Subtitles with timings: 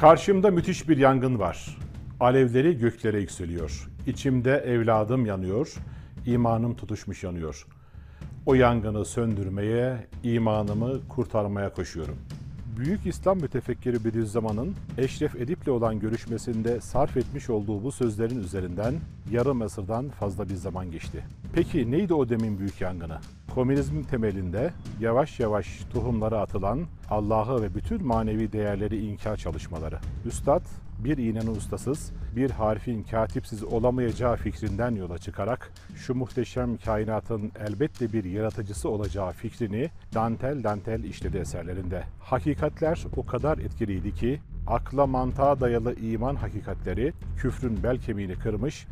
[0.00, 1.78] Karşımda müthiş bir yangın var.
[2.20, 3.88] Alevleri göklere yükseliyor.
[4.06, 5.74] İçimde evladım yanıyor.
[6.26, 7.66] İmanım tutuşmuş yanıyor.
[8.46, 12.16] O yangını söndürmeye, imanımı kurtarmaya koşuyorum.
[12.76, 18.94] Büyük İslam mütefekkiri Bediüzzaman'ın Eşref Edip'le olan görüşmesinde sarf etmiş olduğu bu sözlerin üzerinden
[19.30, 21.24] yarım asırdan fazla bir zaman geçti.
[21.52, 23.18] Peki neydi o demin büyük yangını?
[23.54, 29.98] Komünizmin temelinde yavaş yavaş tohumları atılan Allah'ı ve bütün manevi değerleri inkar çalışmaları.
[30.24, 30.62] Üstad
[30.98, 38.24] bir iğnenin ustasız, bir harfin katipsiz olamayacağı fikrinden yola çıkarak şu muhteşem kainatın elbette bir
[38.24, 42.04] yaratıcısı olacağı fikrini dantel dantel işledi eserlerinde.
[42.20, 48.86] Hakikatler o kadar etkiliydi ki akla mantığa dayalı iman hakikatleri küfrün bel kemiğini kırmış,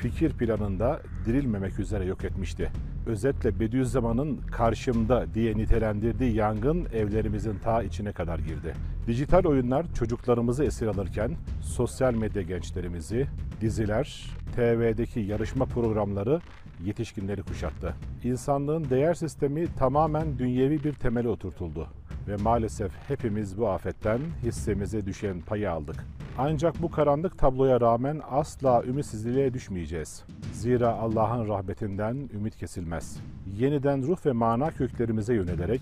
[0.00, 2.70] fikir planında dirilmemek üzere yok etmişti.
[3.06, 8.74] Özetle Bediüzzaman'ın karşımda diye nitelendirdiği yangın evlerimizin ta içine kadar girdi.
[9.06, 13.26] Dijital oyunlar çocuklarımızı esir alırken sosyal medya gençlerimizi,
[13.60, 16.40] diziler, TV'deki yarışma programları
[16.84, 17.94] yetişkinleri kuşattı.
[18.24, 21.86] İnsanlığın değer sistemi tamamen dünyevi bir temele oturtuldu
[22.28, 26.04] ve maalesef hepimiz bu afetten hissemize düşen payı aldık.
[26.38, 30.24] Ancak bu karanlık tabloya rağmen asla ümitsizliğe düşmeyeceğiz.
[30.52, 33.16] Zira Allah'ın rahmetinden ümit kesilmez.
[33.58, 35.80] Yeniden ruh ve mana köklerimize yönelerek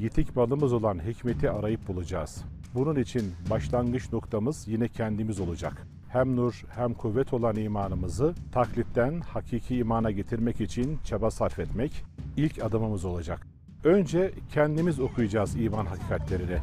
[0.00, 2.44] yitik balımız olan hikmeti arayıp bulacağız.
[2.74, 5.86] Bunun için başlangıç noktamız yine kendimiz olacak.
[6.08, 12.04] Hem nur hem kuvvet olan imanımızı taklitten hakiki imana getirmek için çaba sarf etmek
[12.36, 13.46] ilk adımımız olacak.
[13.84, 16.58] Önce kendimiz okuyacağız iman hakikatlerini.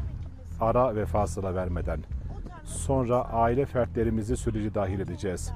[0.60, 2.00] Ara ve fasıla vermeden.
[2.64, 5.52] Sonra aile fertlerimizi süreci dahil edeceğiz.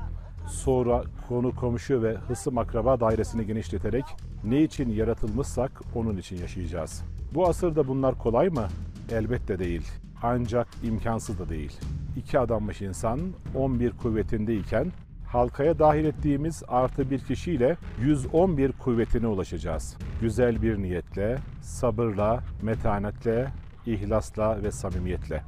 [0.48, 4.04] Sonra konu komşu ve hısım akraba dairesini genişleterek
[4.44, 7.04] ne için yaratılmışsak onun için yaşayacağız.
[7.34, 8.68] Bu asırda bunlar kolay mı?
[9.12, 9.88] Elbette değil.
[10.22, 11.72] Ancak imkansız da değil.
[12.16, 13.20] İki adammış insan
[13.54, 14.92] 11 kuvvetindeyken
[15.26, 19.96] halkaya dahil ettiğimiz artı bir kişiyle 111 kuvvetine ulaşacağız.
[20.20, 23.52] Güzel bir niyetle, sabırla, metanetle,
[23.86, 25.42] ihlasla ve samimiyetle.